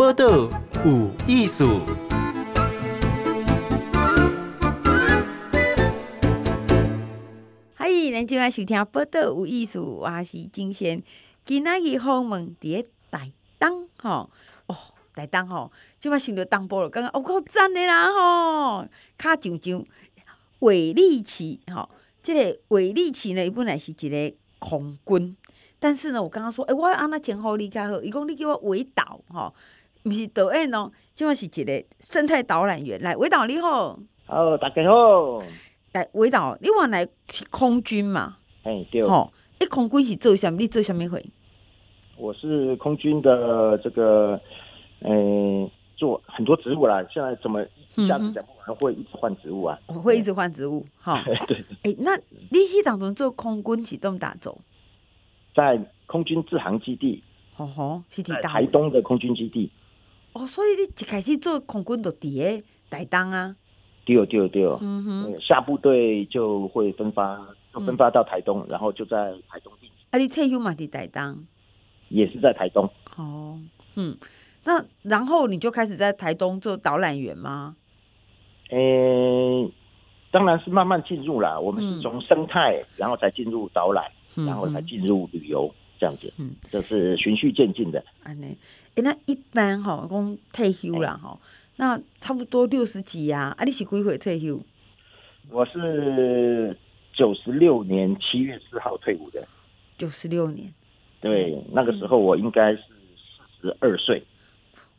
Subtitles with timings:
[0.00, 0.48] 报道
[0.82, 1.80] 有艺术。
[7.74, 11.02] 嗨，咱今晚收听报道有艺术，我是金贤。
[11.44, 14.30] 今仔日访问伫台东吼
[14.68, 14.76] 哦，
[15.14, 18.88] 台东吼，即摆想到东部了，感觉哦，够赞的啦吼，
[19.18, 19.84] 较上上
[20.60, 21.90] 韦立奇吼，
[22.22, 25.36] 即、个韦立奇呢，伊本来是一个空军。
[25.82, 29.54] 但是呢，我刚刚说，诶、欸，我安那称呼你较好，伊讲你叫我韦导，吼，
[30.04, 32.98] 毋是导演哦，即个是一个生态导览员。
[33.02, 35.42] 来，伟导你好，好，大家好。
[35.92, 38.38] 来，伟导，你原来是空军嘛？
[38.62, 39.06] 哎，对。
[39.06, 40.48] 吼，你，空军是做啥？
[40.50, 41.22] 你做啥物会？
[42.16, 44.40] 我是空军的这个，
[45.00, 47.04] 诶、欸，做很多职务啦。
[47.12, 47.62] 现在怎么
[47.96, 49.78] 一下子讲不完，会一直换职务啊？
[49.88, 51.22] 我会一直换职务，哈。
[51.24, 51.56] 对， 对。
[51.82, 52.16] 诶、欸，那
[52.50, 54.58] 你是当中做空军是怎么打走？
[55.54, 57.22] 在空军自航基地，
[57.54, 59.70] 吼吼，是在台东的空军基地。
[60.32, 63.56] 哦，所以你一开始做空军就伫个台东啊？
[64.04, 67.40] 对对对，嗯哼，下部队就会分发，
[67.72, 69.90] 就分发到台东，嗯、然后就在台东地。
[70.10, 70.72] 啊，你退休嘛？
[70.72, 71.44] 伫台东，
[72.08, 72.88] 也是在台东。
[73.16, 73.58] 哦，
[73.96, 74.16] 嗯，
[74.64, 77.76] 那然后你就开始在台东做导览员吗？
[78.70, 79.72] 诶、欸，
[80.30, 81.58] 当然是慢慢进入啦。
[81.58, 84.04] 我们是从生态，嗯、然后才进入导览。
[84.46, 85.68] 然后才进入旅游
[86.00, 88.02] 这样子，嗯，这是循序渐进的。
[88.22, 88.56] 安尼，
[88.94, 91.38] 哎，那一般哈，讲退休了哈，
[91.76, 93.54] 那差不多六十几呀？
[93.58, 94.58] 啊，你是几岁退休？
[95.50, 96.74] 我是
[97.12, 99.46] 九十六年七月四号退伍的。
[99.98, 100.72] 九十六年，
[101.20, 102.78] 对，那个时候我应该是
[103.60, 104.22] 四十二岁。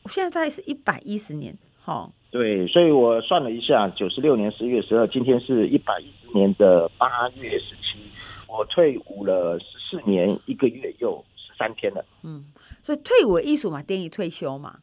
[0.03, 2.07] 我现在是一百一十年，哈。
[2.29, 7.99] 对，所以我算了一下，九十六年十月十二，今天是一百一十年的八月十七。
[8.47, 12.05] 我退伍了十四年一个月又十三天了。
[12.23, 12.45] 嗯，
[12.81, 14.79] 所以退伍的意思嘛，等于退休嘛。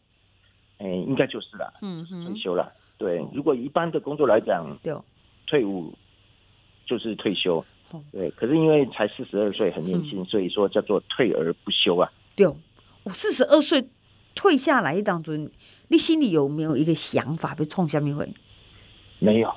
[0.76, 1.72] 哎、欸，应该就是了。
[1.80, 2.70] 嗯哼，退休了。
[2.98, 4.94] 对，如果一般的工作来讲，对，
[5.46, 5.92] 退伍
[6.86, 7.64] 就是退休。
[8.12, 12.12] 对，可是因为才四十二岁，很年轻，所以说叫做退而不休啊。
[12.36, 12.46] 对，
[13.02, 13.88] 我四十二岁
[14.34, 15.50] 退下来当中，
[15.88, 17.54] 你心里有没有一个想法？
[17.54, 18.28] 被冲下面会？
[19.20, 19.48] 没有。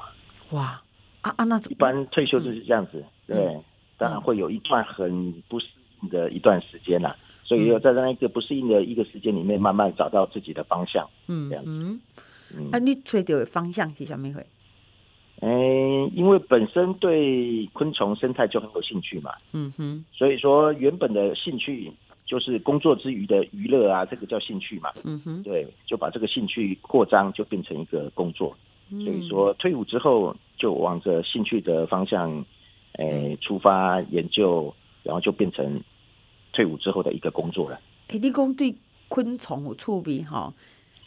[0.52, 0.82] 哇
[1.22, 1.44] 啊啊！
[1.44, 3.62] 那一般退休就是这样子，嗯、对。
[4.02, 5.68] 当然会有一段很不适
[6.02, 11.08] 应的一段时间啦，所以要在那一个不适应的一个时间里面，慢慢找到自己的方向。
[11.28, 11.70] 嗯，这样子。
[12.58, 14.44] 嗯，啊，你找到的方向是什么会？
[15.42, 19.32] 嗯，因为本身对昆虫生态就很有兴趣嘛。
[19.54, 20.04] 嗯哼。
[20.12, 21.92] 所以说，原本的兴趣
[22.26, 24.90] 就是工作之余的娱乐啊，这个叫兴趣嘛。
[25.06, 25.44] 嗯哼。
[25.44, 28.58] 对，就把这个兴趣扩张，就变成一个工作。
[28.90, 32.44] 所以说，退伍之后就往着兴趣的方向。
[32.94, 35.82] 诶、欸，出发研究，然后就变成
[36.54, 37.80] 退伍之后的一个工作了。
[38.10, 38.76] 诶、欸，你讲对
[39.08, 40.54] 昆虫有趣味哈？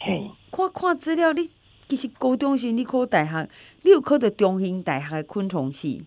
[0.00, 1.50] 嘿，看看资料，你
[1.87, 3.49] 其实高中时你考大学，
[3.83, 6.05] 你有考到中兴大学的昆虫系？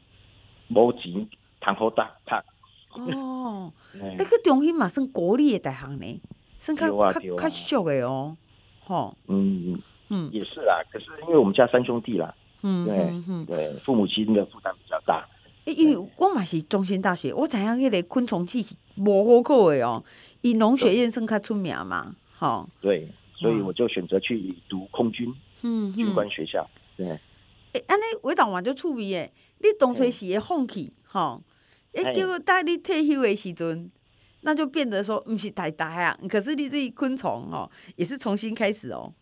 [0.70, 1.28] 无钱，
[1.60, 3.12] 谈好大读。
[3.16, 3.72] 哦，
[4.18, 6.22] 那个中兴嘛，算国立的大学呢，
[6.60, 8.36] 算较较较俗的哦。
[8.84, 9.80] 吼，嗯
[10.10, 10.82] 嗯，也是啦。
[10.92, 12.34] 可是因为我们家三兄弟啦，
[12.64, 15.28] 嗯，对嗯对，父母亲的负担比较大。
[15.74, 20.04] 因为我嘛是中兴大学，我知影迄个昆虫系是无好考的哦，
[20.42, 22.68] 以农学院算较出名嘛，吼。
[22.80, 25.34] 对，所以我就选择去读空军，
[25.64, 26.66] 嗯，军官学校。
[26.96, 27.08] 对，
[27.74, 31.44] 哎，安尼伟导嘛就趣味诶，你当初是会放弃，吼，
[31.94, 33.92] 哎，结果待你退休的时阵，
[34.42, 39.14] 那就变得说不是太大啊，可是你这昆虫哦，也是重新开始哦。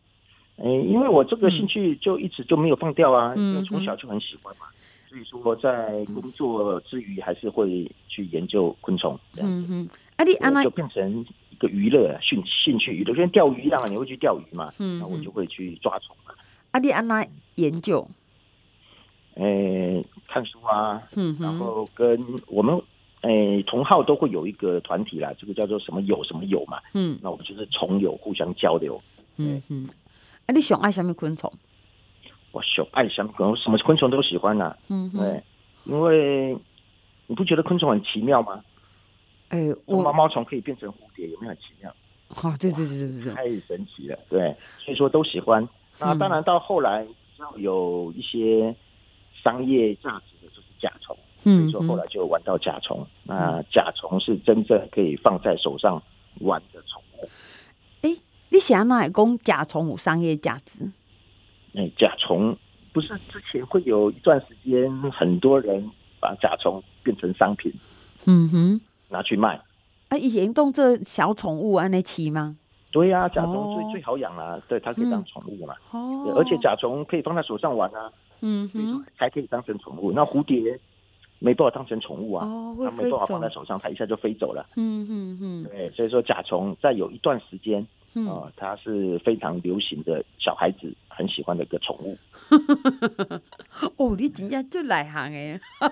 [0.58, 4.68] 哎，因为我这个兴趣就一直就没有放掉啊，因为从小就很喜欢嘛。
[5.16, 9.18] 所以说，在工作之余，还是会去研究昆虫。
[9.38, 14.70] 嗯哼，啊，你安那就变成一个娱乐兴兴趣娱乐，就像钓鱼一样，你会去钓鱼嘛？
[14.80, 16.34] 嗯，那我就会去抓虫嘛。
[16.72, 18.06] 啊，你安那研究？
[19.36, 22.78] 诶，看书啊，嗯，然后跟我们
[23.22, 26.80] 诶同号都会有一个团体啦，这个叫做什么友什么友嘛。
[26.94, 29.02] 嗯，那我们就是虫友互相交流。
[29.38, 29.88] 嗯哼，
[30.46, 31.50] 啊，你想爱什么昆虫？
[32.56, 35.44] 我喜爱什么昆什么昆虫都喜欢呐、啊，嗯，对，
[35.84, 36.58] 因为
[37.28, 38.64] 你不觉得昆虫很奇妙吗？
[39.50, 41.94] 哎、欸，我毛毛虫可以变成蝴蝶，有没有很奇妙？
[42.30, 45.68] 哦，对对对对对，太神奇了，对，所以说都喜欢。
[46.00, 47.06] 那当然到后来
[47.40, 48.74] 要有一些
[49.44, 53.06] 商业价值的，就是甲虫，嗯，所以说后来就玩到甲虫。
[53.26, 56.02] 嗯、那甲虫是真正可以放在手上
[56.40, 57.28] 玩的宠物。
[58.04, 60.90] 哎、欸，你想哪来讲甲虫有商业价值？
[61.76, 62.56] 哎，甲虫
[62.94, 67.72] 不是之前会有一段时间，很多人把甲虫变成商品，
[68.26, 69.60] 嗯哼，拿去卖。
[70.10, 72.58] 啊，以前动这小宠物安尼饲吗？
[72.92, 75.76] 对呀、啊，甲虫最最好养啦，对，它可以当宠物嘛。
[75.92, 76.34] 哦。
[76.38, 78.10] 而且甲虫可以放在手上玩啊。
[78.40, 79.04] 嗯哼。
[79.16, 80.14] 还可以当成宠物。
[80.14, 80.80] 那蝴蝶
[81.40, 82.48] 没办法当成宠物啊。
[82.78, 84.66] 它没办法放在手上，它一下就飞走了。
[84.78, 85.64] 嗯哼哼。
[85.66, 87.86] 对，所以说甲虫在有一段时间。
[88.18, 92.18] 嗯、呃，它是非常流行的，小孩子很喜欢的一个宠物。
[93.98, 95.60] 哦，你真正就内行哎！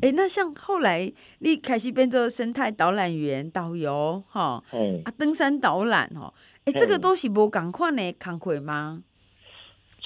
[0.00, 4.62] 哎，那像后来你开始变做生态导览员、导游哈，
[5.04, 6.32] 啊，登山导览哦，
[6.66, 9.02] 哎，这个都是无同款的工作吗？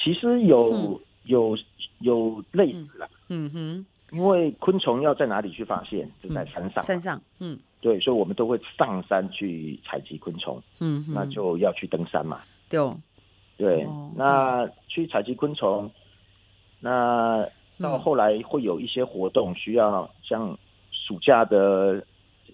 [0.03, 1.59] 其实有、嗯、有
[2.01, 6.11] 有类似啦，嗯哼，因为昆虫要在哪里去发现？
[6.23, 7.59] 就在山上，山上，嗯。
[7.87, 12.41] 对，所以我们都会上山去采集昆虫，嗯，那就要去登山嘛。
[12.69, 12.81] 对，
[13.57, 15.89] 对，哦、那去采集昆虫，
[16.81, 17.49] 那
[17.79, 20.59] 到后来会有一些活动需要，像
[20.91, 22.05] 暑假的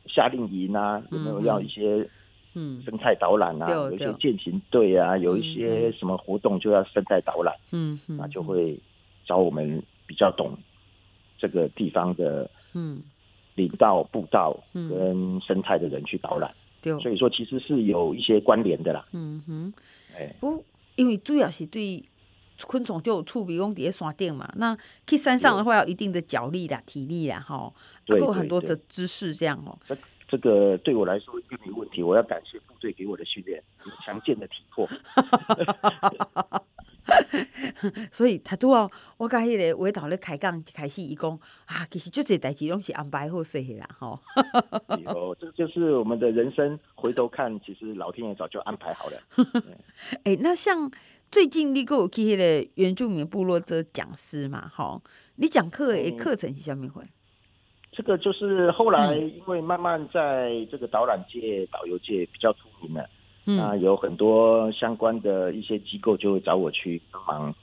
[0.06, 2.06] 夏令营啊，有没有要一些
[2.52, 3.70] 嗯生态导览啊？
[3.70, 8.78] 有一些践行队啊，有一些什么活动就要生态导览，嗯，那就会
[9.24, 10.54] 找我们比较懂
[11.38, 13.02] 这个地方的，嗯。
[13.54, 19.04] 林道、步道跟生态的人去导览，对、嗯，所以说其实是有一些关联的啦。
[19.12, 19.72] 嗯哼，
[20.16, 20.64] 哎，不，
[20.96, 22.02] 因为主要是对
[22.66, 24.76] 昆虫就有触比公底下山顶嘛，那
[25.06, 27.72] 去山上的话要一定的脚力啦、体力啦，哈，
[28.08, 29.78] 还，有很多的知识这样哦。
[29.86, 29.96] 这
[30.28, 34.88] 这个对我来说并没问题，我要感谢部队给我的训练，有强健的体魄。
[38.12, 41.30] 所以他都要我甲迄个尾导咧开讲，开始伊讲
[41.66, 44.18] 啊，其实就这代志拢是安排好势的啦，吼。
[45.06, 49.20] 哦，这就是我们的人生，回头看，其实老天爷早就安排好了。
[50.24, 50.90] 哎、欸，那像
[51.30, 55.02] 最近你有去迄个原住民部落做讲师嘛，吼，
[55.36, 57.02] 你讲课的课程是虾米会？
[57.94, 63.06] 这个就是后来因为慢慢在这个导览界、导游界比较出名了。
[63.44, 67.54] 那有很多相关的一些机构就会找我去帮忙，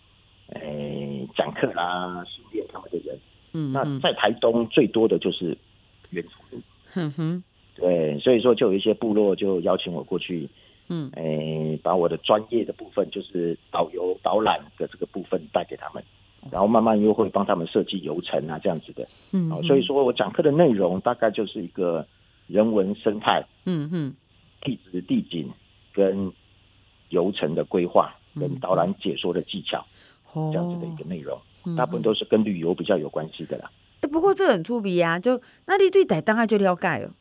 [0.49, 3.17] 诶、欸，讲课啦，训练他们的人。
[3.53, 5.57] 嗯，那在台东最多的就是
[6.09, 6.61] 原住民。
[6.95, 7.43] 嗯哼，
[7.75, 10.49] 对，所以说就有一些部落就邀请我过去，
[10.89, 16.03] 嗯，诶、欸，把我的专业的部分，就是导游导览的这个部分带给他们，
[16.51, 19.07] 然后慢慢又会帮他们设计游程啊，这样子的。
[19.31, 22.05] 嗯，所以说我讲课的内容大概就是一个
[22.47, 24.13] 人文生态，嗯哼，
[24.61, 25.49] 地质地景。
[25.93, 26.31] 跟
[27.09, 29.85] 游程的规划，跟导览解说的技巧，
[30.35, 33.71] 嗯、这样子的一个内容，哦、大部分都是跟旅游比较有关系的啦。
[33.95, 37.11] 哎、欸，不过这很出名啊，就那你对台东就了解了。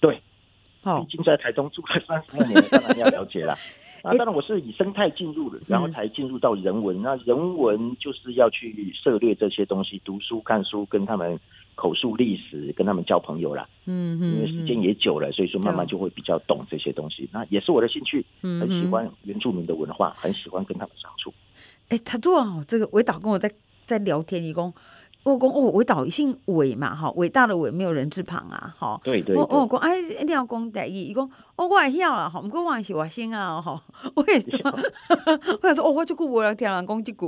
[0.00, 3.54] 对，已经在台东住了三十多年，当然要了解了。
[4.02, 6.98] 啊，当然我是以生态进入的，然后才进入到人文。
[6.98, 11.38] 嗯、那人文就是要去涉猎这些东西，读书看书，跟他们。
[11.76, 13.68] 口述历史，跟他们交朋友啦。
[13.84, 17.28] 嗯嗯，因为时间也久了，所以说慢慢就会比较懂这些东西。
[17.32, 21.32] 那也是我的兴趣，很喜欢原住民的文化，很喜欢跟他们相处。
[21.90, 23.48] 哎，他做好，这个伟导跟我在
[23.84, 24.72] 在聊天，一共
[25.22, 29.00] 我讲哦，伟导姓伟嘛，哈，伟大的伟没有人字旁啊，哈。
[29.04, 29.36] 对对。
[29.36, 33.80] 我我讲哎，一定要讲台语，伊讲哦，我也晓啦，哈，不过我也是外省啊，哈，
[34.14, 34.48] 我也是。
[35.62, 37.18] 我也说哦，我这句我来听人讲这句。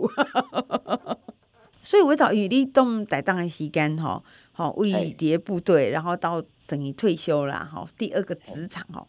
[1.88, 9.08] 所以韦导与你动在当的时间吼，吼为谍部队，然后到等于退休啦，吼第二个职场吼。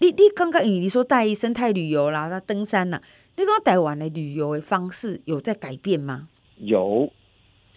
[0.00, 3.00] 你你刚刚与你说带生态旅游啦，那登山啦，
[3.38, 6.28] 你讲台湾的旅游的方式有在改变吗？
[6.58, 7.10] 有，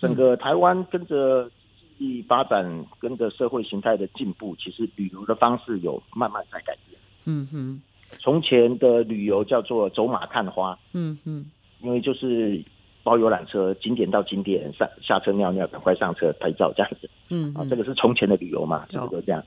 [0.01, 1.49] 整个台湾跟着
[1.97, 6.99] 经济发展，跟着社会形态的进步，其实旅游的方式有慢慢在改变。
[7.23, 7.81] 嗯哼，
[8.19, 10.77] 从前的旅游叫做走马看花。
[10.91, 11.45] 嗯哼，
[11.81, 12.61] 因为就是。
[13.03, 17.09] 包游览车，景点到景点上下车尿尿，赶快上车拍照这样子。
[17.29, 19.43] 嗯，啊，这个是从前的旅游嘛，差不多这样。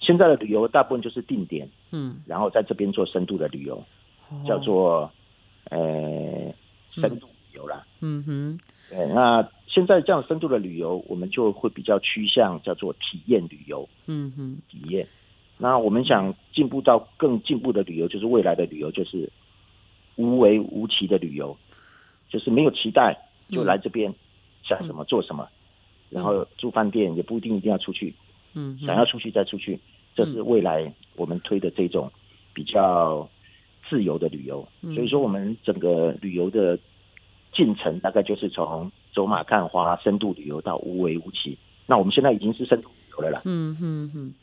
[0.00, 3.82] 现在的旅游大部分就是定点，嗯，然后在这边做深度的旅游，
[4.46, 5.10] 叫做
[5.70, 6.52] 呃
[6.90, 7.86] 深度旅游啦。
[8.00, 8.58] 嗯哼，
[8.90, 13.88] 对，那现在这样深度的旅游，我们就会比较趋向叫做体验旅游。
[14.06, 15.06] 嗯哼，体验。
[15.58, 19.30] 那我们想进步到更进步的旅游，就是未来的旅游，就是
[20.16, 21.56] 无为无期的旅游。
[22.30, 23.18] 就是没有期待
[23.50, 24.14] 就来这边，
[24.62, 25.46] 想什么做什么，
[26.08, 28.14] 然后住饭店也不一定一定要出去，
[28.54, 29.78] 嗯，想要出去再出去，
[30.14, 32.10] 这是未来我们推的这种
[32.54, 33.28] 比较
[33.88, 34.66] 自由的旅游。
[34.82, 36.78] 所以说，我们整个旅游的
[37.52, 41.58] 进程大概就是从走马看花、深度旅游到无为无期。
[41.86, 43.42] 那我们现在已经是深度旅游了啦。
[43.44, 44.34] 嗯嗯嗯，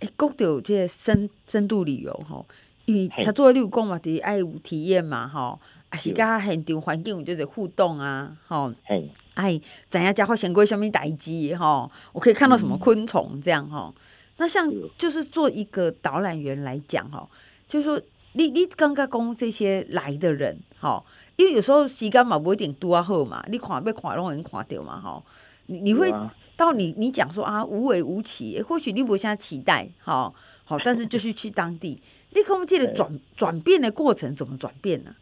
[0.00, 2.44] 哎，讲到这个深深度旅游哈，
[2.86, 5.56] 因为他做六公嘛，得爱有体验嘛，哈。
[5.88, 13.94] 啊，是甲现场环境有就是互动啊，吼，嘿，哎，知影家发生过什么代志吼，我可以看到什么昆虫这样吼。
[13.96, 14.02] 嗯、
[14.38, 17.30] 那像就是做一个导览员来讲吼，
[17.68, 18.00] 就是说
[18.32, 21.04] 你你刚刚讲这些来的人，吼，
[21.36, 25.22] 因为有时候时间嘛不一定拄啊好嘛，你看要看拢能看到嘛，吼，
[25.66, 26.12] 你你会
[26.56, 35.14] 到你你讲说啊无为无期，或许你无啥期待，吼，好，但是就是去当地，你看这个转转变的过程怎么转变呢？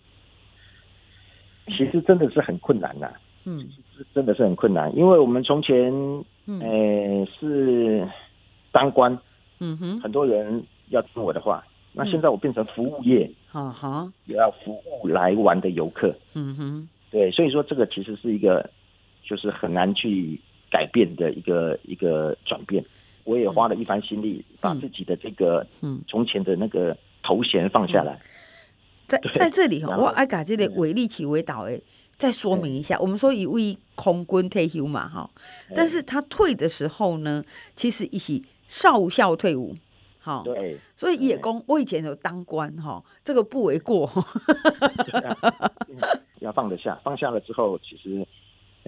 [1.67, 3.11] 其实真的是很困难呐，
[3.45, 3.67] 嗯，
[4.15, 5.91] 真的是很困难，因为我们从前，
[6.47, 8.07] 嗯、呃，是
[8.71, 9.17] 当官，
[9.61, 18.69] 嗯哼，很多人要听我的话，那现在我变成服务业，啊哈，也要服务来玩的游客，嗯哼，对，所以说这个其实是一个，
[19.23, 20.39] 就是很难去
[20.71, 22.85] 改变的一个一个转变。
[23.25, 28.21] 我也花了一番心力，把自己的这个，嗯，从前的那个头衔放下来。
[29.07, 31.83] 在在这里哈，我爱把这个韦立起为导诶，
[32.17, 32.99] 再说明一下。
[32.99, 35.31] 我们说一位空军退休嘛哈，
[35.75, 37.45] 但是他退的时候呢，
[37.77, 39.75] 其实一起少校退伍，
[40.19, 44.11] 好，对，所以也工我以前有当官哈，这个不为过。
[46.41, 48.27] 要放得下，放下了之后，其实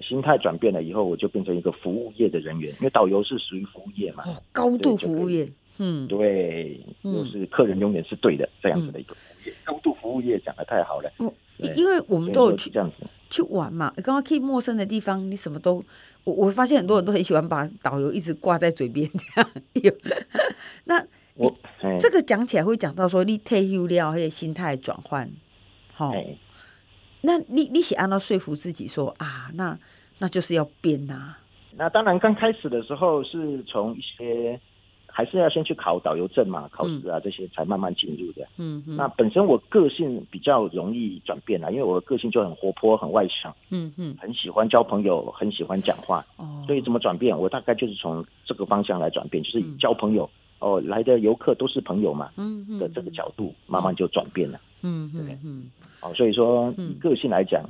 [0.06, 5.50] 心态转变了以后，我就变成一个服务业的人员，因为导游是属于服务业嘛，高度服务业。
[5.78, 11.10] 嗯，对，就是客人永远是对的，嗯、这样子的一个服务业，高度服务业讲的太好了。
[11.18, 11.34] 不，
[11.74, 15.84] 因为我们都有去这样子去玩嘛，刚刚去陌生的地方，你什么都，
[16.22, 19.50] 我我发现很多人都很喜欢把导游一直挂在嘴边这样。
[19.72, 19.92] 有，
[20.84, 21.52] 那我
[21.98, 25.28] 这个讲起来会讲到说你退休了，还有心态转换，
[25.92, 26.12] 好，
[27.22, 29.76] 那你你是按照说服自己说啊，那
[30.18, 31.38] 那就是要变呐、啊。
[31.76, 34.60] 那当然，刚开始的时候是从一些。
[35.16, 38.46] 还是要先去考导游证嘛，考试啊这些才慢慢进入的。
[38.58, 43.50] 嗯，那本身我个性比较容易转变啊，因为我的个性就很活泼、很外向。
[43.70, 46.22] 嗯嗯，很喜欢交朋友，很喜欢讲话。
[46.36, 47.34] 哦，所以怎么转变？
[47.34, 52.30] 我大概就是从这个方向来转变，就是以交朋友哦，来的游客都是朋友嘛。
[52.36, 54.60] 嗯嗯，的这个角度慢慢就转变了。
[54.82, 57.64] 嗯嗯嗯，好，所以说以个性来讲，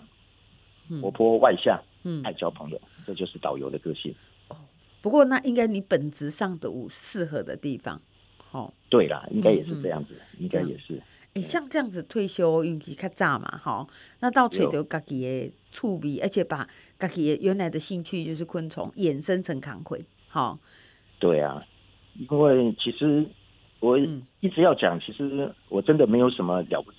[1.01, 4.13] 活泼外向，嗯，爱交朋友，这就是导游的个性。
[5.07, 8.03] 不过那应该你本质上都有适合的地方，
[8.51, 11.01] 哦，对啦，应该也是这样子，应该也是。
[11.35, 13.87] 哎，像这样子退休，运气较早嘛，哈，
[14.19, 20.59] 那到找到自己的趣味，而且把自己原来的兴趣就是昆虫衍生成工课，哈。
[21.21, 21.65] 对啊，
[22.19, 23.25] 因为其实
[23.79, 23.97] 我
[24.41, 26.99] 一直要讲，其实我真的没有什么了不起，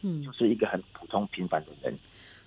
[0.00, 1.94] 嗯，就是一个很普通平凡的人，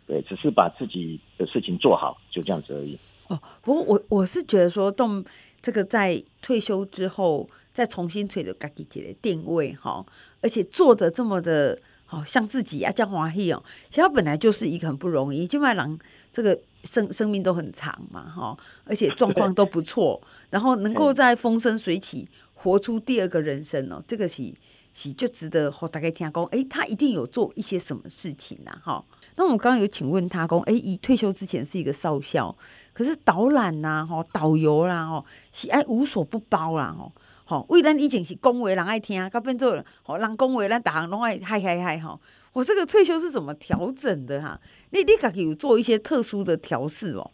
[0.07, 2.97] 对，只是把自己的事情做好，就这样子而已。
[3.29, 5.23] 哦，不过我我是觉得说，动
[5.61, 10.05] 这个在退休之后再重新找到自己的定位哈，
[10.41, 13.61] 而且做的这么的好像自己啊，这样欢喜哦。
[13.89, 15.97] 其实他本来就是一个很不容易，就卖郎
[16.31, 24.53] 这个生生命都很长嘛哈，而且状况都不错， 然后能够在风生水起活出第二个人生哦，这个是
[24.93, 29.03] 是就值得和大家听讲，哎，他一定有做一些什么事情呐哈。
[29.37, 32.53] 那我们刚刚有请问他说，哎，以退休之前是一个少校。
[32.91, 37.11] 可是导览呐，吼导游啦，吼喜爱无所不包啦，吼
[37.45, 42.19] 吼为咱以前是恭维人爱听，到变做吼人恭维咱逐项拢爱嗨嗨嗨吼。
[42.53, 44.59] 我这个退休是怎么调整的哈？
[44.89, 47.29] 你你家己有做一些特殊的调试哦？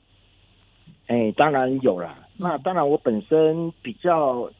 [1.07, 2.27] 哎，当然有啦。
[2.35, 4.51] 那当然，我本身比较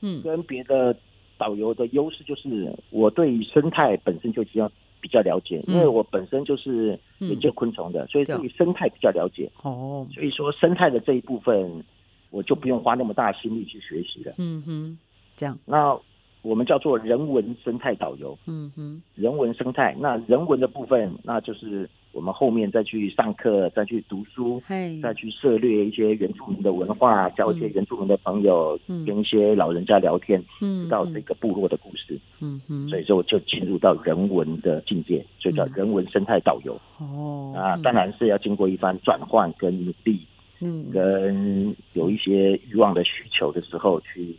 [0.00, 0.96] 嗯，跟别的
[1.36, 4.72] 导游的优势就是我对于生态本身就比较。
[5.00, 9.50] 比较了解，因为我本身就是研究昆虫的，嗯、所以对于生态比较了解。
[9.62, 11.82] 哦，所以说生态的这一部分，
[12.30, 14.34] 我就不用花那么大心力去学习了。
[14.38, 14.98] 嗯哼，
[15.36, 15.58] 这样。
[15.64, 15.98] 那
[16.42, 18.36] 我们叫做人文生态导游。
[18.46, 21.88] 嗯哼，人文生态，那人文的部分，那就是。
[22.12, 24.60] 我们后面再去上课，再去读书，
[25.00, 32.18] 再去涉猎一些原住民的文化，交一些原住民的朋友，跟一些老人家聊天，知道这个部落的故事。
[32.40, 36.76] 嗯嗯，所以说我就进入到人文的境界，所以叫人文生态导游。
[36.98, 40.26] 哦，啊，当然是要经过一番转换跟努力，
[40.60, 44.34] 嗯，跟有一些欲望的需求的时候去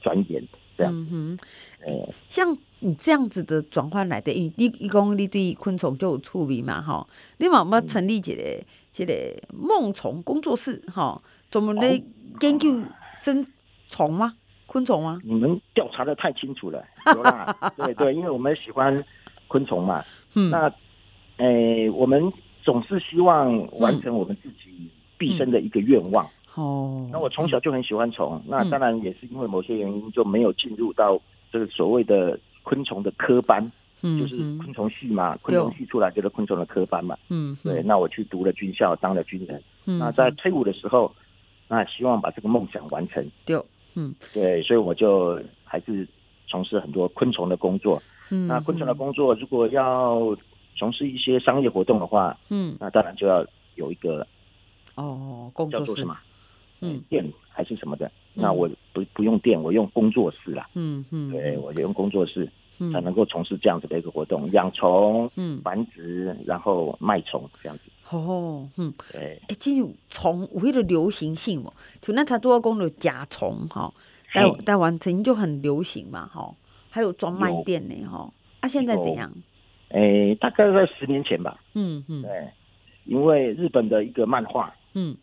[0.00, 0.42] 钻研。
[0.82, 1.38] 这样，嗯
[1.86, 7.06] 哼，像你这样子的转换来的，你你讲你对昆虫就有趣味嘛，哈，
[7.38, 8.32] 你有没有成立一个
[8.96, 9.14] 一个
[9.52, 11.20] 梦虫工作室，哈，
[11.50, 12.02] 专门来
[12.40, 12.82] 研究
[13.14, 13.44] 生
[13.86, 14.34] 虫吗？
[14.66, 15.20] 昆虫吗？
[15.22, 16.82] 你们调查的太清楚了，
[17.14, 19.04] 有啦，对对，因为我们喜欢
[19.46, 20.02] 昆虫嘛，
[20.34, 20.72] 嗯，那，
[21.36, 26.26] 诶，我们总是希望完成我们自己毕生的一个愿望。
[26.54, 31.18] 哦，那我从小就很喜欢虫，嗯、那当然也是因为某些原因就没有进入到
[31.50, 41.10] 这个所谓的昆虫的科班，嗯，就是昆虫系嘛，昆虫系出来就是昆虫的科班嘛，嗯，对，那我去读了军校，当了军人，嗯，那在退伍的时候，
[41.68, 43.58] 那希望把这个梦想完成，对，
[43.94, 46.06] 嗯，对，所以我就还是
[46.48, 48.02] 从事很多昆虫的工作。
[48.30, 50.36] 嗯，那昆虫的工作如果要
[50.76, 53.44] 从事一些商业活动的话，嗯，那当然就要
[53.74, 54.26] 有一个
[54.96, 56.04] 哦，工作室。
[56.04, 56.18] 嘛，
[56.82, 58.06] 嗯，电还是什么的。
[58.34, 60.68] 嗯、那我不不用电，我用工作室啦。
[60.74, 62.48] 嗯嗯，对，我就用工作室。
[62.92, 65.30] 才能够从事这样子的一个活动，养虫、
[65.62, 67.84] 繁殖，然后卖虫这样子。
[68.10, 69.40] 哦，嗯，对。
[69.46, 73.92] 哎，这种虫有那个流行性哦，就那他都要讲的甲虫哈，
[74.32, 76.52] 台台湾曾经就很流行嘛，哈，
[76.90, 78.28] 还有专卖店呢，哈。
[78.60, 79.30] 啊，现在怎样？
[79.90, 81.60] 哎，大概在十年前吧。
[81.74, 82.48] 嗯嗯，对，
[83.04, 85.14] 因为日本的一个漫画，嗯，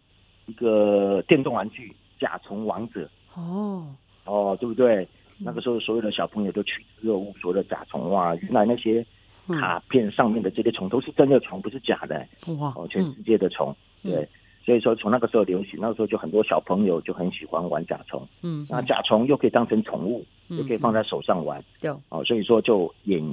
[0.49, 1.87] 一个电动玩具
[2.21, 3.09] 《甲虫王者》。
[3.39, 3.85] 哦
[4.25, 5.07] 哦，对不对？
[5.37, 9.05] 那个时候，所有的小朋友都趋之若鹜，所有的甲虫哇，原来那些
[9.47, 12.27] 卡片上面的这些虫都是真的虫，不是假的。
[12.59, 12.73] 哇！
[12.75, 14.27] 哦，全世界的虫，对，
[14.65, 18.27] 所以说从那个时候流行，那个时候就很多小朋友就很喜欢玩甲虫。
[18.43, 21.63] 嗯，那甲虫又可以当成宠物，又可以放在手上玩。
[21.79, 23.23] 对，哦，所以说就演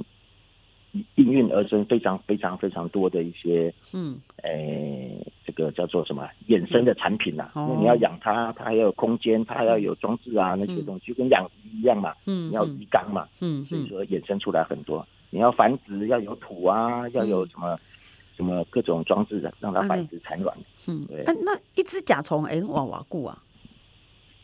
[1.15, 5.25] 应运而生非常非常非常多的一些，嗯，诶。
[5.45, 7.51] 这个叫做什么衍生的产品呐、啊？
[7.55, 12.13] 嗯、因为你要养它，它还要有空间，它还要有装置啊，那些东西就跟养鱼一样嘛。
[12.25, 13.25] 嗯，你要鱼缸嘛。
[13.39, 15.07] 嗯，所以说衍生出来很多。
[15.29, 17.79] 你要繁殖，要有土啊，要有什么、嗯、
[18.35, 20.55] 什么各种装置的，让它繁殖产卵。
[20.85, 21.23] 嗯，对。
[21.23, 23.41] 啊、那一只甲虫哎，娃娃固啊？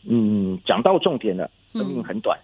[0.08, 2.38] 嗯，讲到重点了，生命很短，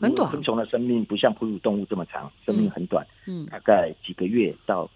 [0.00, 0.30] 很短。
[0.30, 3.06] 昆虫的生命不像哺乳动物这么长，生命很短。
[3.26, 4.88] 嗯，大概几个月到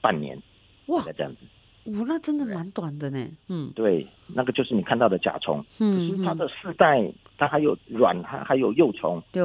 [0.00, 0.40] 半年。
[0.86, 1.90] 哇，这样子。
[1.92, 3.26] 哇，那真的蛮短的呢。
[3.48, 5.64] 嗯，对，那个就是你看到的甲虫。
[5.80, 9.22] 嗯，可是它的世代，它还有卵，还还有幼虫。
[9.32, 9.42] 对，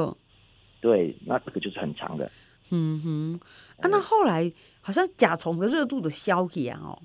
[0.80, 2.32] 对，那这个就是很长的。
[2.72, 3.40] 嗯哼，
[3.82, 4.52] 啊，那后来
[4.82, 7.00] 好像甲虫的热度的消息啊，哦。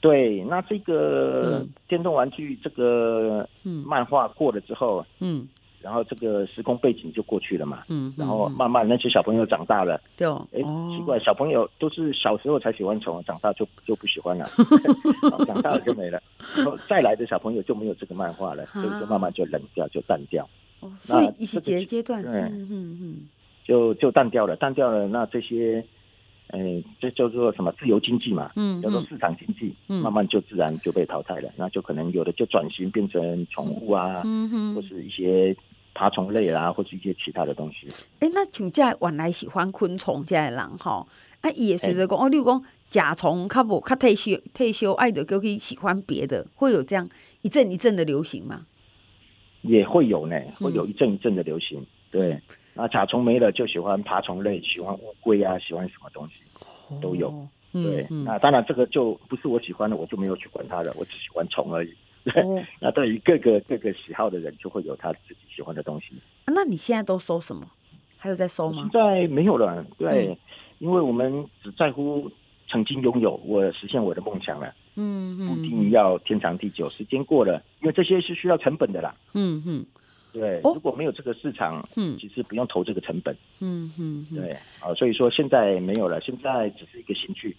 [0.00, 5.48] 对，那这个电动玩具这个漫画过了之后，嗯。
[5.82, 10.60] 然后这个时空背景就过去了嘛，嗯，然后慢慢那些小朋友长大了，对，哎，
[10.90, 14.46] 奇怪，小朋友都是小时候才喜欢虫，长大就就 不喜欢了，
[15.46, 16.22] 长大了就没了，
[16.54, 20.46] 然后再来的小朋友就没有这个漫画了，所以就慢慢就冷掉，就淡掉。
[20.80, 23.16] 哦，所以一些阶段，嗯嗯嗯，
[23.64, 25.08] 就就淡掉了，淡掉了。
[25.08, 25.84] 那这些，
[26.48, 31.50] 嗯，这叫做什么自由经济嘛，嗯，叫做市场经济，慢慢就自然就被淘汰了。
[31.56, 35.56] 那就可能有的就转型变成宠物啊，嗯哼，或是一些。
[35.94, 37.88] 爬虫类啦，或是一些其他的东西。
[38.20, 41.06] 哎、欸，那像这原来喜欢昆虫这样的人哈，
[41.40, 47.08] 啊，也随着讲哦，例如讲甲虫，较无较退休退休，爱的就可以喜欢别的，会有这样
[47.42, 48.66] 一阵一阵的流行吗？
[49.62, 51.80] 也会有呢，会有一阵一阵的流行。
[51.80, 52.40] 嗯、对，
[52.74, 56.32] 那甲虫没了，就喜欢爬虫类，喜欢乌龟啊，喜欢什么东西
[57.02, 57.28] 都有。
[57.28, 61.92] 哦、对，嗯、那当然这个就不是我喜欢的，我就没有去管它了，我只喜欢虫而已。
[62.24, 66.08] 对，哦、 那对于各个各个喜好的人，就会有他自己喜欢的东西。
[66.46, 67.66] 那你现在都收什么？
[68.18, 68.82] 还有在收吗？
[68.82, 69.84] 现在没有了。
[69.96, 70.36] 对，嗯、
[70.78, 72.30] 因为我们只在乎
[72.68, 74.74] 曾经拥有，我实现我的梦想了。
[74.96, 79.14] 嗯嗯，不一定要天长地久，时间过了，因为这些是需要成本的啦。
[79.32, 79.86] 嗯嗯，
[80.32, 83.34] 对，如果没有这个市场，嗯，其实不用投这个成本。
[83.60, 84.52] 嗯嗯，对
[84.82, 87.56] 啊，所以说现在没有了，现在只是一个兴趣。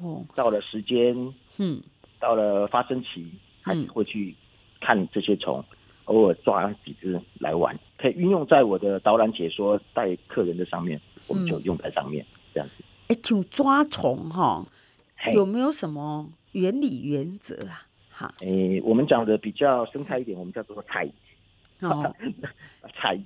[0.00, 1.16] 哦，到了时间，
[1.58, 1.82] 嗯，
[2.20, 3.28] 到了发生期。
[3.64, 4.34] 还是会去
[4.78, 5.64] 看这些虫，
[6.04, 12.84] 偶尔抓几只来玩，可以运用在我的导览解说带客人的上面，我们就用在上面这样子。
[13.08, 14.62] 哎，就抓虫哈，
[15.32, 17.86] 有没有什么原理原则啊？
[18.10, 21.14] 哈，哎，我们讲的比较生态一点，我们叫做采集，
[22.94, 23.24] 采集，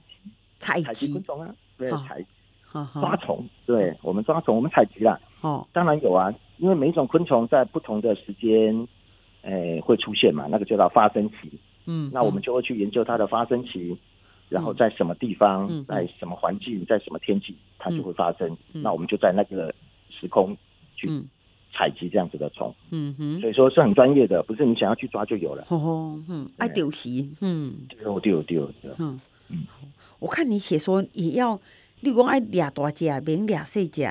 [0.60, 2.24] 采集昆虫啊，对，采
[2.72, 5.18] 抓虫，对，我们抓虫，我们采集啦。
[5.40, 8.86] 哦，当然有啊，因为每一种昆虫在不同的时间。
[9.42, 10.46] 诶，会出现嘛？
[10.50, 11.58] 那个叫做发生期。
[11.86, 13.96] 嗯，那我们就会去研究它的发生期，
[14.50, 18.56] 然后在什么地方，在什么环境，在什么天气，它就会发生。
[18.72, 19.74] 那我们就在那个
[20.10, 20.54] 时空
[20.96, 21.08] 去
[21.72, 22.74] 采集这样子的虫。
[22.90, 25.64] 嗯哼，所以说是很专业的，不是你想要去抓就有了。
[25.70, 29.64] 哦，嗯，爱丢席，嗯，丢丢丢，嗯嗯。
[30.18, 31.58] 我看你写说也要，
[32.00, 34.02] 你讲爱俩大只，免俩细只。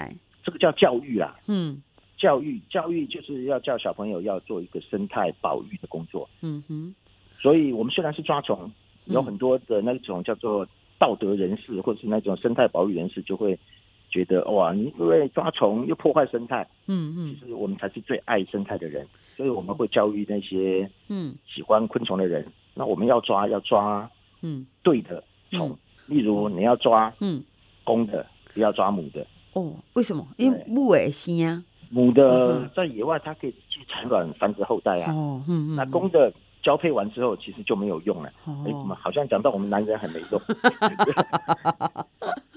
[0.43, 1.35] 这个叫教育啊。
[1.47, 1.81] 嗯。
[2.17, 6.27] 教育教育就是要教小朋友要做一个生态保育的工作。
[6.41, 6.93] 嗯哼，
[7.39, 8.71] 所以我们虽然是抓虫，
[9.05, 13.57] 有很多的那种叫做道德人士或者是那种生态保育人士，就会
[14.09, 16.67] 觉得哇，你因为抓虫又破坏生态。
[16.87, 22.45] 嗯嗯，其实我们才是最爱生态的人，所以我们会教育那些嗯喜欢昆虫的人。
[22.73, 24.09] 那我们要抓要抓
[24.41, 25.77] 嗯对的虫，
[26.07, 27.43] 例如你要抓嗯
[27.83, 29.25] 公的，不要抓母的。
[29.53, 30.27] 哦，为什么？
[30.37, 31.63] 因为母会生啊。
[31.89, 35.13] 母的在野外，它可以去产卵、繁殖后代啊。
[35.13, 35.75] 哦，嗯嗯。
[35.75, 38.29] 那公的交配完之后，其实就没有用了。
[38.45, 40.41] 哎、哦，怎么好像讲到我们男人很没用？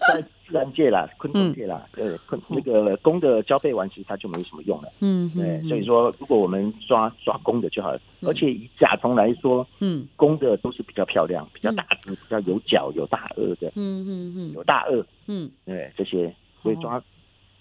[0.09, 4.89] 在自然界啦，昆虫界啦，呃、嗯，昆那个公的交配完，其实它就没什么用了。
[5.01, 8.01] 嗯，对，所以说，如果我们抓抓公的就好了。
[8.23, 13.71] 嗯、而且以甲虫来说，嗯，公的都是比较漂亮、比较大只、比较有角、有大颚的。
[13.77, 15.05] 嗯嗯嗯，有大颚。
[15.29, 17.01] 嗯，对，这些所以抓。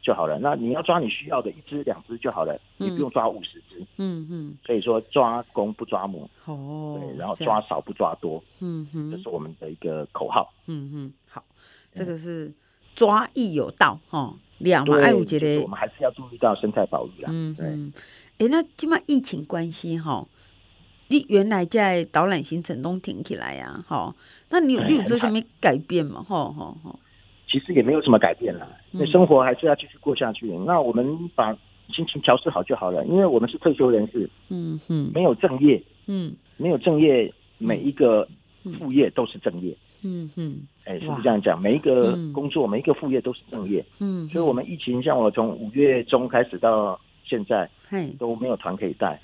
[0.01, 0.39] 就好了。
[0.39, 3.85] 那你要抓你需要的一只两只就好了，嗯、你不用抓五十只。
[3.97, 4.57] 嗯嗯。
[4.65, 6.29] 所以说抓公不抓母。
[6.45, 6.99] 哦。
[7.01, 8.43] 对，然后抓少不抓多。
[8.59, 9.11] 嗯哼。
[9.11, 10.53] 这是我们的一个口号。
[10.67, 11.13] 嗯哼。
[11.27, 11.43] 好，
[11.93, 12.51] 这个是
[12.95, 14.33] 抓亦有道哈。
[14.59, 17.29] 两嘛爱护节的，我们还是要注意到生态保育啊。
[17.31, 17.93] 嗯嗯。
[18.39, 20.27] 哎，那今嘛疫情关系哈，
[21.07, 23.81] 你原来在导览行程都停起来呀？
[23.87, 24.13] 哈，
[24.49, 26.21] 那你有你有做什么改变吗？
[26.27, 26.99] 哈哈哈。
[27.49, 30.51] 其实也没有什么改变了，那生活还是要继续过下去。
[30.51, 31.51] 嗯、那我们把
[31.91, 38.27] 心情调试好就好了，因为我们是退休人士，嗯嗯，没有正业，嗯，没有正业，每一个
[38.77, 41.59] 副业都是正业，嗯嗯，哎，是不是这样讲？
[41.59, 47.67] 每一个工作，每一个副业都是正业，嗯，所以我们疫情，像我从五月中开始到现在，
[48.19, 49.19] 都没有团可以带，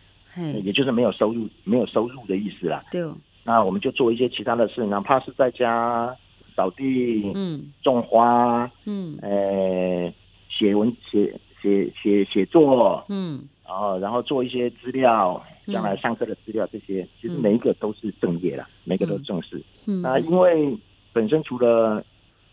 [0.64, 2.84] 也就是没有收入，没有收入的意思啦。
[2.90, 3.04] 对，
[3.44, 6.16] 那我们就做一些其他的事，哪怕是在家。
[6.56, 10.14] 扫地，嗯，种花，嗯，呃，
[10.50, 19.62] 写文写写写写作，嗯，然后然后做一些资料，将来上课的资料这些，其实每一个都是正业啦，每个都是正事。
[19.86, 20.78] 嗯，那因为
[21.12, 22.02] 本身除了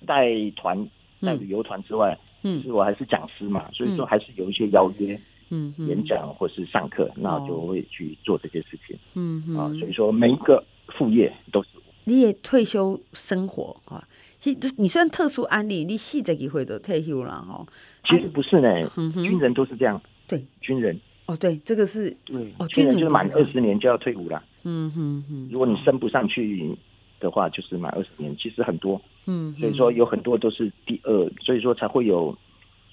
[0.05, 0.77] 带团
[1.21, 5.17] 带旅游团之外，嗯，其实我还是讲师嘛，所以说还是有一些邀约，
[5.51, 9.57] 嗯，演讲或是上课，那我就会去做这些事情，嗯。
[9.57, 11.69] 啊，所以说每一个副业都是。
[12.05, 14.03] 你也退休生活啊？
[14.39, 17.65] 其实你算特殊案例，你四十几岁都退休了哈。
[18.09, 20.01] 其实不是呢，军人都是这样。
[20.27, 20.99] 对，军人。
[21.27, 22.53] 哦，对，这个是对。
[22.59, 24.43] 哦，军人就是满二十年就要退伍了。
[24.65, 25.49] 嗯哼哼。
[25.53, 26.77] 如果你升不上去
[27.21, 28.37] 的话，就是满二十年。
[28.37, 29.01] 其实很多。
[29.27, 29.53] 嗯。
[29.53, 32.37] 所以说有很多都是第二，所以说才会有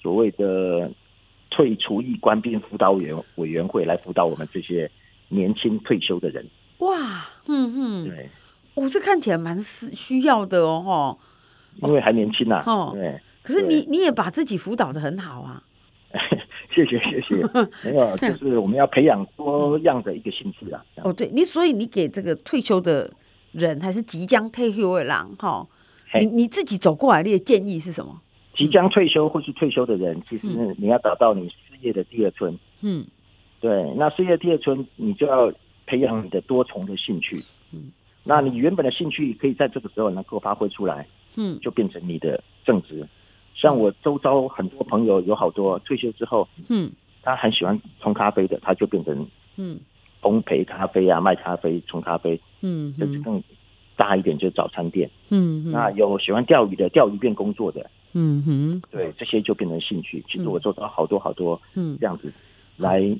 [0.00, 0.88] 所谓的
[1.50, 4.88] 退除役官兵辅导委员委员会来辅导我们这些
[5.28, 6.46] 年轻退休的人。
[6.78, 8.04] 哇，嗯哼。
[8.04, 8.30] 对。
[8.74, 10.82] 我是看起来蛮需需要的哦，
[11.80, 13.20] 哈，因为还年轻呐，哦，对。
[13.42, 15.62] 可是你你也把自己辅导的很好啊，
[16.74, 17.36] 谢 谢谢谢。
[17.84, 20.84] 没有，就是我们要培养多样的一个兴趣啊。
[21.02, 23.10] 哦，对，你所以你给这个退休的
[23.52, 25.66] 人，还是即将退休的人，哈，
[26.20, 28.20] 你你自己走过来，的建议是什么？
[28.54, 30.46] 即将退休或是退休的人，其实
[30.78, 32.56] 你要找到你事业的第二春。
[32.82, 33.06] 嗯，
[33.58, 35.50] 对，那事业第二春，你就要
[35.86, 37.42] 培养你的多重的兴趣。
[37.72, 37.90] 嗯。
[38.30, 41.04] 那你原本的兴趣可以在这个时候能够发挥出来，
[41.36, 43.04] 嗯，就变成你的正职。
[43.56, 46.92] 像我周遭很多朋友有好多退休之后，嗯，
[47.24, 49.80] 他很喜欢冲咖啡的，他就变成嗯，
[50.22, 53.42] 烘焙咖啡啊，卖咖啡、冲咖啡，嗯，甚至更
[53.96, 60.24] 大一点就是早餐店，嗯，那有喜欢钓鱼的，钓鱼变工作的，嗯哼，对，这些就变成兴趣。
[60.28, 62.32] 其实我周遭好多好多，嗯，这样子
[62.76, 63.12] 来。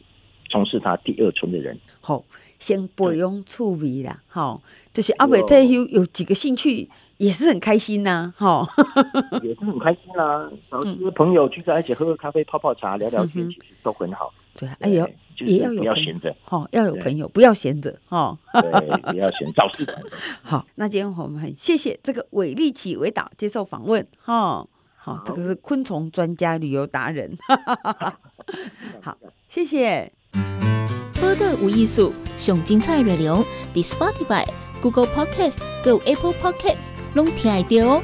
[0.51, 2.23] 从事他第二春的人，好，
[2.59, 4.61] 先不用趣味啦，好，
[4.93, 6.05] 就是阿伟退休有。
[6.13, 8.67] 几个兴趣，也是很开心呐，哈，
[9.43, 14.33] 也是很开心啦，找一些朋友聚在一起喝喝咖啡、泡泡茶、聊聊天，其实都很好。
[14.59, 15.09] 对，哎呦，
[15.39, 19.95] 也要有不要闲着，哈，要有朋友，不要闲着，哈，对，不要闲，找事情。
[20.43, 27.31] 好，那今天我们很谢谢这个韦立奇韦导接受访问，哈，好，这个是昆虫专家、旅游达人，
[29.01, 29.17] 好，
[29.49, 30.13] 谢谢。
[31.21, 34.45] 播的无艺术，上精彩内容伫 Spotify、
[34.81, 38.03] Google Podcast、Go Apple Podcasts，拢听得到哦。